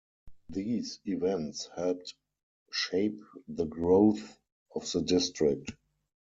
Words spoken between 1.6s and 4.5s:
helped shape the growth